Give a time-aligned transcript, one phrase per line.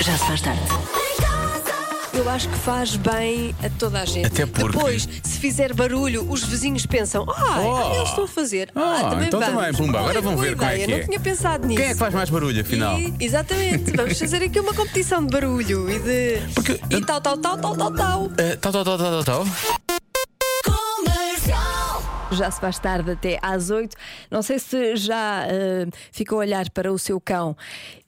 [0.00, 0.60] Já se faz tarde.
[2.14, 4.26] Eu acho que faz bem a toda a gente.
[4.26, 7.94] Até porque- Depois, se fizer barulho, os vizinhos pensam: ah, Oh.
[7.96, 8.70] eu estou a fazer.
[8.74, 9.54] Ah, Ah, também então vamos.
[9.56, 10.98] também, pumba, agora Olha, vão boa ver como é ideia, que é.
[10.98, 11.80] Não tinha pensado nisso.
[11.80, 12.98] Quem é que faz mais barulho, afinal?
[12.98, 16.52] E- exatamente, vamos fazer aqui uma competição de barulho e de.
[16.54, 18.30] Porque- E tal, tal, tal, tal, tal, tal.
[18.38, 19.46] Eh, Tal, tal, tal, tal, tal, tal.
[22.32, 23.96] Já se faz tarde até às 8.
[24.30, 27.56] Não sei se já eh, ficou a olhar para o seu cão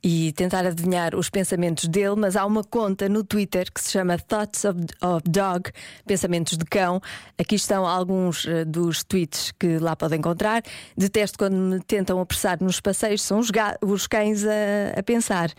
[0.02, 4.18] e tentar adivinhar os pensamentos dele, mas há uma conta no Twitter que se chama
[4.18, 5.70] Thoughts of, of Dog
[6.06, 7.00] Pensamentos de Cão.
[7.39, 10.62] Aqui estão alguns eh, dos tweets que lá podem encontrar.
[10.96, 13.50] Detesto quando me tentam apressar nos passeios, são os,
[13.82, 15.53] os cães a, a pensar.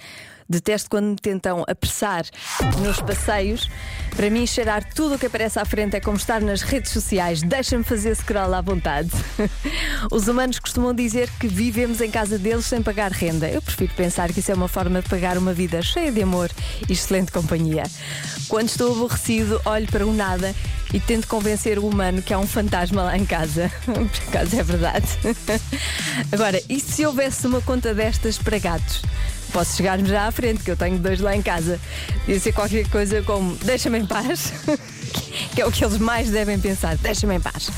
[0.50, 2.26] Detesto quando me tentam apressar
[2.82, 3.70] nos passeios.
[4.16, 7.44] Para mim, cheirar tudo o que aparece à frente é como estar nas redes sociais.
[7.44, 9.12] Deixa-me fazer scroll à vontade.
[10.12, 13.48] Os humanos costumam dizer que vivemos em casa deles sem pagar renda.
[13.48, 16.50] Eu prefiro pensar que isso é uma forma de pagar uma vida cheia de amor
[16.88, 17.84] e excelente companhia.
[18.48, 20.56] Quando estou aborrecido, olho para o nada
[20.94, 23.72] e tento convencer o humano que há um fantasma lá em casa.
[23.86, 25.08] Por acaso é verdade.
[26.32, 29.02] Agora, e se houvesse uma conta destas para gatos?
[29.52, 31.80] Posso chegar-me já à frente, que eu tenho dois lá em casa.
[32.28, 34.54] Ia ser qualquer coisa como deixa-me em paz,
[35.54, 37.70] que é o que eles mais devem pensar: deixa-me em paz.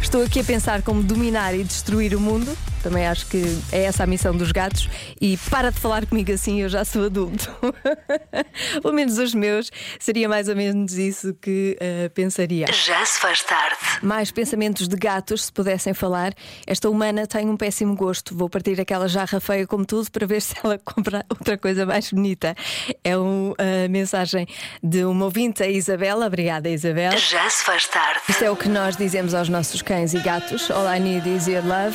[0.00, 2.56] Estou aqui a pensar como dominar e destruir o mundo.
[2.88, 4.88] Também acho que é essa a missão dos gatos.
[5.20, 7.54] E para de falar comigo assim, eu já sou adulto.
[8.80, 12.64] Pelo menos os meus, seria mais ou menos isso que eh, pensaria.
[12.72, 13.76] Já se faz tarde.
[14.00, 16.32] Mais pensamentos de gatos, se pudessem falar.
[16.66, 18.34] Esta humana tem um péssimo gosto.
[18.34, 22.10] Vou partir aquela jarra feia como tudo para ver se ela compra outra coisa mais
[22.10, 22.56] bonita.
[23.04, 23.54] É uma
[23.90, 24.46] mensagem
[24.82, 26.26] de uma ouvinte, a Isabela.
[26.26, 27.18] Obrigada, Isabela.
[27.18, 28.22] Já se faz tarde.
[28.30, 30.70] Isto é o que nós dizemos aos nossos cães e gatos.
[30.70, 31.94] All I need is your love.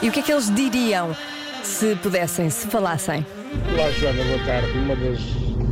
[0.00, 1.16] E o que é que eles diriam
[1.62, 3.26] se pudessem, se falassem?
[3.74, 4.78] Olá Joana, boa tarde.
[4.78, 5.18] Uma das,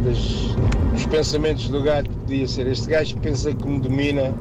[0.05, 0.56] das-
[0.92, 4.34] dos pensamentos do gato podia ser este gajo pensa que me domina,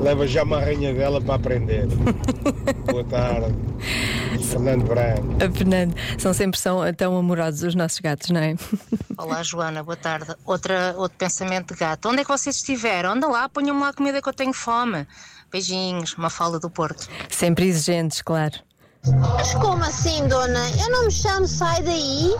[0.00, 1.86] leva já uma arranhadela para aprender.
[2.90, 3.54] boa tarde.
[4.44, 5.44] Fernando Branco.
[5.44, 8.54] A Fernando, são sempre são tão amorosos os nossos gatos, não é?
[9.18, 10.34] Olá, Joana, boa tarde.
[10.44, 12.08] Outra, outro pensamento de gato.
[12.08, 13.10] Onde é que vocês estiveram?
[13.12, 15.06] Anda lá, ponham-me lá a comida que eu tenho fome.
[15.50, 17.08] Beijinhos, uma fala do Porto.
[17.28, 18.54] Sempre exigentes, claro.
[19.04, 20.70] Mas como assim, dona?
[20.80, 22.36] Eu não me chamo Sai Daí?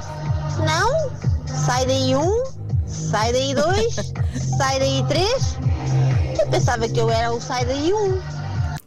[0.64, 1.10] Não?
[1.46, 2.44] Sai daí um?
[2.86, 3.94] Sai daí dois?
[4.56, 5.56] Sai daí três?
[6.40, 8.20] Eu pensava que eu era o Sai daí um.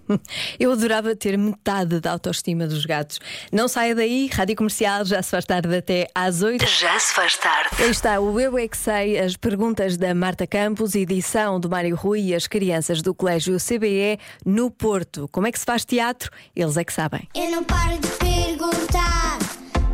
[0.60, 3.20] Eu adorava ter metade da autoestima dos gatos.
[3.52, 6.66] Não saia daí, rádio comercial, já se faz tarde até às 8.
[6.66, 7.70] Já se faz tarde.
[7.80, 11.96] Aí está o Eu é que Sei, as perguntas da Marta Campos, edição do Mário
[11.96, 15.28] Rui e as crianças do Colégio CBE no Porto.
[15.32, 16.32] Como é que se faz teatro?
[16.56, 17.28] Eles é que sabem.
[17.34, 19.40] Eu não paro de perguntar,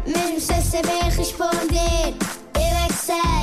[0.05, 2.13] mesmo sem saber responder.
[2.55, 3.40] Eu é que sei,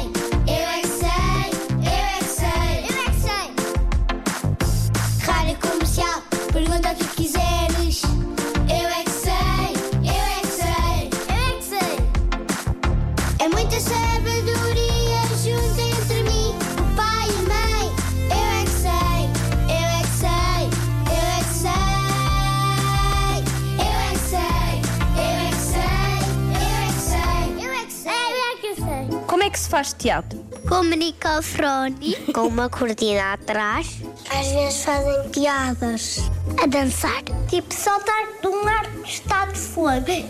[29.79, 30.45] faz teatro?
[30.69, 34.01] Com microfone, com uma cortina atrás.
[34.29, 36.19] Às vezes fazem piadas.
[36.61, 37.23] A dançar.
[37.49, 40.29] Tipo, saltar de um arco que está de fogo.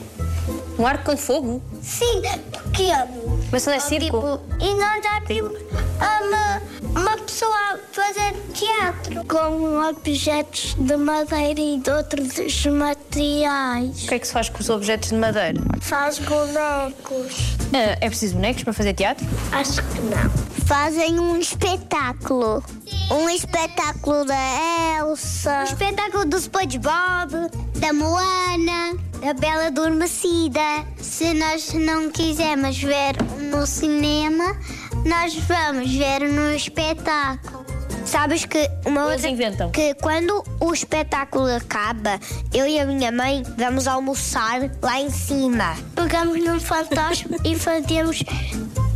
[0.79, 1.63] Um arco com fogo?
[1.81, 2.21] Sim,
[2.53, 3.28] pequeno.
[3.51, 4.07] Mas não é circo?
[4.07, 5.59] Tipo, e nós já vimos
[5.99, 6.63] uma,
[7.01, 14.05] uma pessoa fazer teatro com objetos de madeira e de outros materiais.
[14.05, 15.61] O que é que se faz com os objetos de madeira?
[15.81, 17.57] Faz bonecos.
[17.73, 19.27] Ah, é preciso bonecos para fazer teatro?
[19.53, 20.31] Acho que não.
[20.67, 22.63] Fazem um espetáculo.
[23.11, 25.61] Um espetáculo da Elsa.
[25.61, 27.33] Um espetáculo do SpongeBob.
[27.77, 29.08] Da Moana.
[29.21, 30.61] Da Bela Adormecida.
[31.01, 33.17] Se nós não quisermos ver
[33.51, 34.57] no cinema,
[35.05, 37.67] nós vamos ver no espetáculo.
[38.05, 39.71] Sabes que uma Eles outra inventam.
[39.71, 42.19] que quando o espetáculo acaba,
[42.55, 45.77] eu e a minha mãe vamos almoçar lá em cima.
[45.95, 48.23] Pegamos num fantasma e fazemos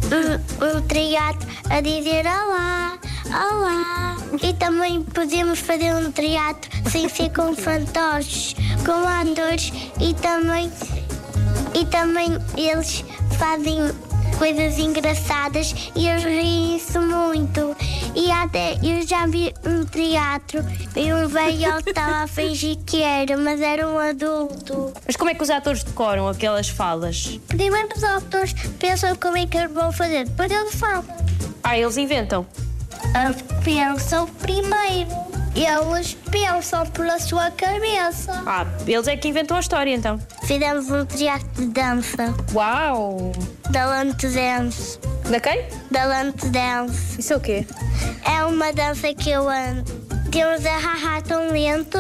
[0.07, 2.99] um, um triato a dizer olá,
[3.29, 4.12] olá.
[4.41, 10.71] E também podemos fazer um triato sem ser com fantoches, com atores e também,
[11.75, 13.05] e também eles
[13.39, 13.79] fazem
[14.39, 17.77] coisas engraçadas e eles riem-se muito.
[18.15, 20.65] E até eu já vi um teatro
[20.97, 24.93] e um velho estava a fingir que era, mas era um adulto.
[25.07, 27.39] Mas como é que os atores decoram aquelas falas?
[27.49, 31.05] Primeiro os autores pensam como é que eles vão fazer, depois eles falam.
[31.63, 32.47] Ah, eles inventam.
[33.65, 35.11] Pensam primeiro.
[35.55, 38.43] Eles pensam pela sua cabeça.
[38.47, 40.19] Ah, eles é que inventam a história então.
[40.45, 42.35] Fizemos um teatro de dança.
[42.55, 43.33] Uau!
[43.71, 44.99] Da Lante Dance.
[45.31, 45.67] Da quem?
[45.91, 47.21] Da Lante Dance.
[47.21, 47.67] Isso é o quê?
[48.25, 49.93] É uma dança que eu ando.
[50.31, 51.99] Temos a Haha Tão Lento,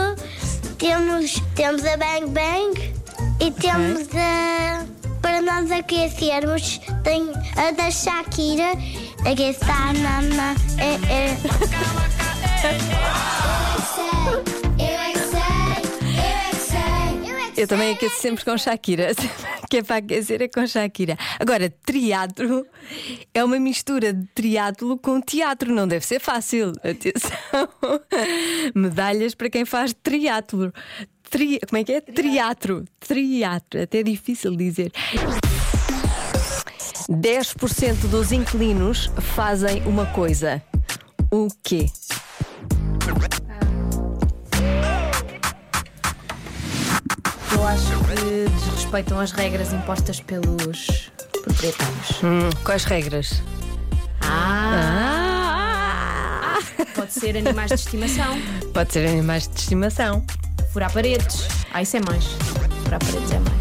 [0.78, 2.94] temos, temos a Bang Bang
[3.38, 4.86] e temos a.
[5.20, 8.72] Para nós aquecermos, tem a da Shakira,
[9.24, 10.22] a que está na.
[10.22, 11.36] na é, é.
[12.64, 12.72] É
[14.78, 14.88] é
[17.58, 19.12] é Eu também aqueço sempre com Shakira.
[19.70, 21.16] que é para aquecer é com Shakira.
[21.38, 22.66] Agora, triatlo
[23.32, 25.72] é uma mistura de triatlo com teatro.
[25.72, 26.72] Não deve ser fácil.
[26.82, 27.68] Atenção.
[28.74, 30.72] Medalhas para quem faz triatlo.
[31.30, 31.60] Tri...
[31.68, 32.00] Como é que é?
[32.00, 32.84] Triatro.
[32.98, 33.82] Triatro.
[33.82, 34.92] Até é difícil dizer.
[37.12, 40.62] 10% dos inquilinos fazem uma coisa.
[41.30, 41.86] O quê?
[47.52, 51.10] Eu acho que desrespeitam as regras impostas pelos
[51.42, 52.22] proprietários.
[52.22, 53.42] Hum, quais regras?
[54.22, 55.38] Ah!
[56.94, 58.38] Pode ser animais de estimação,
[58.72, 60.24] Pode ser animais de estimação.
[60.72, 61.46] furar paredes.
[61.72, 62.24] Ah, isso é mais.
[62.84, 63.51] Furar paredes é mais.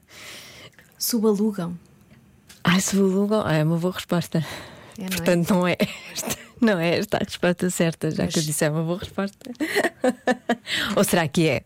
[0.98, 1.78] Subalugam.
[2.64, 2.80] Ai.
[3.46, 4.44] Ah, é uma boa resposta.
[4.98, 5.10] É, não é?
[5.10, 5.78] Portanto, não é
[6.12, 6.38] esta.
[6.60, 9.52] Não é esta a resposta certa, já que eu Mas- disse é uma boa resposta.
[10.98, 11.62] Ou será que é?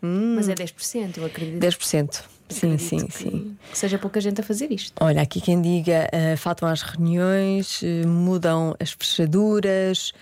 [0.00, 1.60] Mas é 10%, eu acredito.
[1.60, 2.22] 10%.
[2.48, 3.56] Sim, sim, que- sim.
[3.72, 4.92] Que seja pouca gente a fazer isto.
[5.02, 10.12] Olha, aqui quem diga ah, faltam às reuniões, eh, mudam as fechaduras,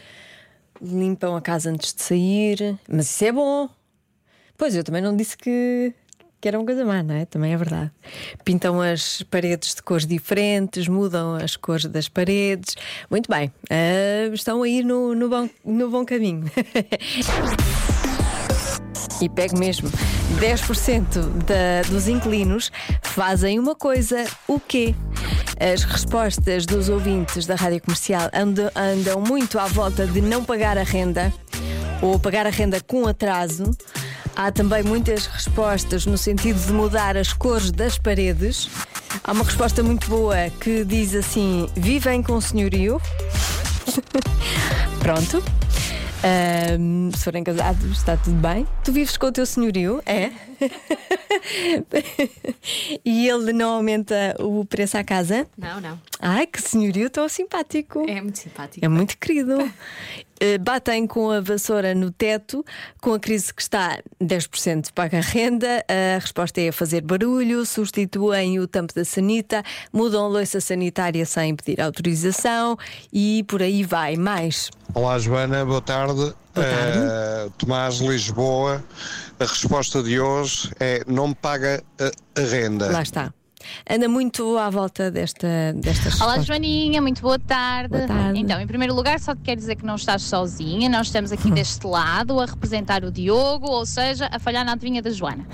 [0.81, 3.69] limpam a casa antes de sair, mas isso é bom.
[4.57, 5.93] Pois eu também não disse que,
[6.41, 7.25] que era uma coisa má, não é?
[7.25, 7.91] Também é verdade.
[8.45, 12.77] Pintam as paredes de cores diferentes, mudam as cores das paredes.
[13.11, 16.45] Muito bem, ah, estão aí no, no, bom, no bom caminho.
[19.21, 19.89] E pego mesmo.
[20.41, 22.71] 10% da, dos inquilinos
[23.03, 24.95] fazem uma coisa, o quê?
[25.61, 30.77] As respostas dos ouvintes da rádio comercial andam, andam muito à volta de não pagar
[30.77, 31.33] a renda
[32.01, 33.71] ou pagar a renda com atraso.
[34.35, 38.69] Há também muitas respostas no sentido de mudar as cores das paredes.
[39.23, 43.01] Há uma resposta muito boa que diz assim: vivem com senhorio.
[44.99, 45.62] Pronto.
[46.25, 48.67] Ahm, se forem casados, está tudo bem.
[48.85, 50.31] Tu vives com o teu senhorio, é?
[53.05, 55.47] e ele não aumenta o preço à casa?
[55.57, 56.01] Não, não.
[56.21, 58.05] Ai, que senhorio tão simpático.
[58.09, 58.85] É muito simpático.
[58.85, 59.59] É muito querido.
[60.43, 62.65] Eh, Batem com a vassoura no teto,
[63.01, 65.85] com a crise que está 10% paga a renda.
[65.87, 69.63] A resposta é fazer barulho, substituem o tampo da sanita,
[69.93, 72.77] mudam a louça sanitária sem pedir autorização
[73.13, 74.17] e por aí vai.
[74.17, 74.69] Mais.
[74.93, 76.35] Olá Joana, boa tarde.
[76.57, 78.83] Eh, Tomás Lisboa.
[79.41, 82.91] A resposta de hoje é não me paga a, a renda.
[82.91, 83.33] Lá está.
[83.89, 86.47] Anda muito à volta desta, destas Olá, respostas.
[86.47, 87.89] Joaninha, muito boa tarde.
[87.91, 88.39] Boa tarde.
[88.39, 91.51] Então, em primeiro lugar, só te quero dizer que não estás sozinha, nós estamos aqui
[91.51, 95.47] deste lado a representar o Diogo, ou seja, a falhar na adivinha da Joana.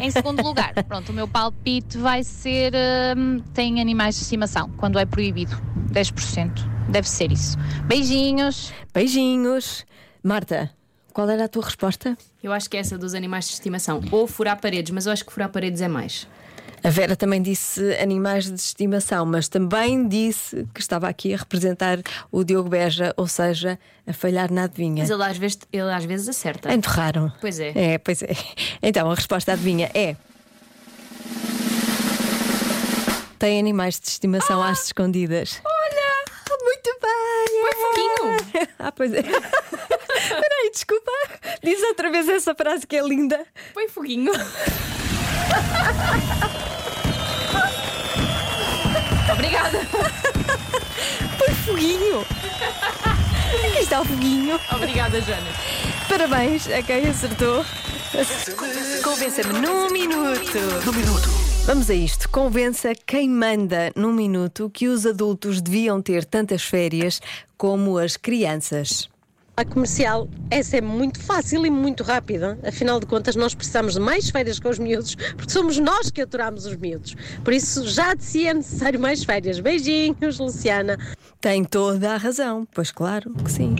[0.00, 2.72] Em segundo lugar, pronto, o meu palpite vai ser:
[3.16, 5.60] hum, tem animais de estimação, quando é proibido,
[5.92, 6.78] 10%.
[6.88, 7.56] Deve ser isso.
[7.84, 8.72] Beijinhos.
[8.94, 9.84] Beijinhos.
[10.22, 10.70] Marta,
[11.12, 12.16] qual era a tua resposta?
[12.42, 14.00] Eu acho que é essa dos animais de estimação.
[14.10, 16.26] Ou furar paredes, mas eu acho que furar paredes é mais.
[16.82, 21.98] A Vera também disse animais de estimação, mas também disse que estava aqui a representar
[22.30, 25.02] o Diogo Beja, ou seja, a falhar na adivinha.
[25.02, 26.68] Mas ele às vezes, ele às vezes acerta.
[26.86, 27.32] Raro.
[27.40, 27.72] Pois é.
[27.74, 28.28] É, pois é.
[28.80, 30.14] Então, a resposta à adivinha é.
[33.40, 35.60] Tem animais de estimação às escondidas.
[35.64, 36.58] Olha!
[36.62, 37.62] Muito bem!
[37.62, 38.68] Foi foguinho!
[38.78, 39.22] Ah, pois é.
[41.68, 43.44] Diz outra vez essa frase que é linda.
[43.74, 44.32] Foi foguinho.
[49.30, 49.78] Obrigada.
[51.36, 52.24] Foi foguinho.
[53.66, 54.58] Aqui está o foguinho.
[54.72, 55.50] Obrigada, Joana.
[56.08, 57.62] Parabéns a quem acertou.
[59.04, 60.58] Convença-me num minuto.
[60.86, 61.28] No minuto.
[61.66, 62.30] Vamos a isto.
[62.30, 67.20] Convença quem manda num minuto que os adultos deviam ter tantas férias
[67.58, 69.06] como as crianças.
[69.58, 72.56] A comercial, essa é muito fácil e muito rápida.
[72.64, 76.20] Afinal de contas, nós precisamos de mais férias com os miúdos, porque somos nós que
[76.20, 77.16] aturamos os miúdos.
[77.42, 79.58] Por isso, já de si é necessário mais férias.
[79.58, 80.96] Beijinhos, Luciana.
[81.40, 83.74] Tem toda a razão, pois claro que sim.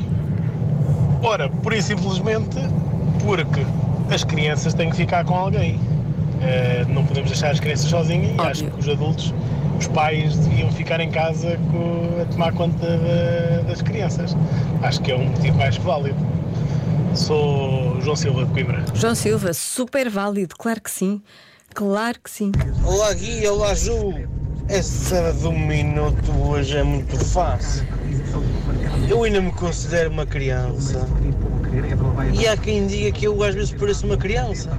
[1.23, 2.56] Ora, por e simplesmente
[3.25, 3.64] porque
[4.12, 5.78] as crianças têm que ficar com alguém.
[6.42, 9.32] Eh, não podemos deixar as crianças sozinhas e acho que os adultos,
[9.78, 14.37] os pais, deviam ficar em casa co- a tomar conta da- das crianças.
[14.82, 16.16] Acho que é um motivo mais que válido.
[17.14, 18.85] Sou João Silva de Coimbra.
[18.94, 21.23] João Silva, super válido, claro que sim.
[21.75, 22.52] Claro que sim.
[22.85, 24.14] Olá Gui, olá Ju.
[24.68, 27.87] Essa do minuto hoje é muito fácil.
[29.08, 31.06] Eu ainda me considero uma criança.
[32.38, 34.70] E há quem diga que eu às vezes pareço uma criança.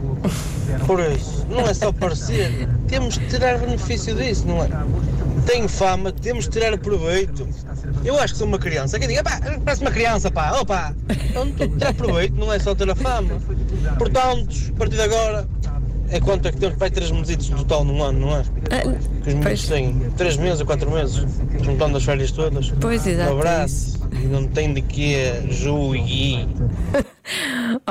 [0.85, 2.69] Por isso, não é só parecer.
[2.89, 4.69] Temos de tirar benefício disso, não é?
[5.45, 7.47] Tenho fama, temos de tirar proveito.
[8.03, 8.99] Eu acho que sou uma criança.
[8.99, 10.95] Quem diga, pá, parece uma criança, pá, opa.
[11.29, 13.39] Então, tirar proveito não é só ter a fama.
[13.97, 15.47] Portanto, a partir de agora,
[16.09, 16.77] é quanto é que temos?
[16.77, 18.43] Vai três meses no total num ano, não é?
[19.23, 21.25] Que os meninos têm três meses ou quatro meses,
[21.61, 22.71] juntando as férias todas.
[22.81, 23.99] Pois, exato, Um abraço.
[24.11, 26.47] E não tem de quê, Ju e Gui.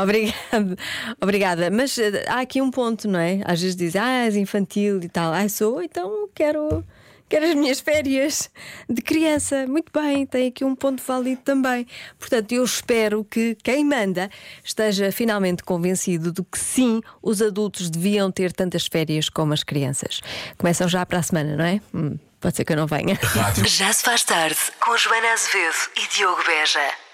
[0.02, 0.76] Obrigada,
[1.20, 1.70] obrigada.
[1.70, 3.40] Mas eh, há aqui um ponto, não é?
[3.44, 5.32] Às vezes dizem, ah, és infantil e tal.
[5.32, 6.84] Ah, sou, então quero,
[7.28, 8.48] quero as minhas férias
[8.88, 9.66] de criança.
[9.66, 11.86] Muito bem, tem aqui um ponto válido também.
[12.18, 14.30] Portanto, eu espero que quem manda
[14.62, 20.20] esteja finalmente convencido de que sim, os adultos deviam ter tantas férias como as crianças.
[20.56, 21.80] Começam já para a semana, não é?
[21.92, 23.18] Hum, pode ser que eu não venha.
[23.66, 27.07] Já se faz tarde com Joana Azevedo e Diogo Beja.